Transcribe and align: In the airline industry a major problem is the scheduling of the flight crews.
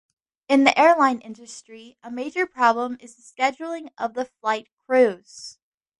In 0.47 0.63
the 0.63 0.75
airline 0.79 1.19
industry 1.19 1.95
a 2.01 2.09
major 2.09 2.47
problem 2.47 2.97
is 3.01 3.13
the 3.13 3.21
scheduling 3.21 3.89
of 3.99 4.15
the 4.15 4.25
flight 4.25 4.67
crews. 4.87 5.59